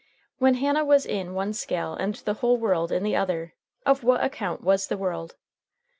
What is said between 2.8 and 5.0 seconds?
in the other, of what account was the